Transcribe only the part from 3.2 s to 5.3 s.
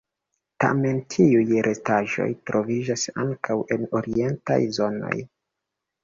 ankaŭ en orientaj zonoj.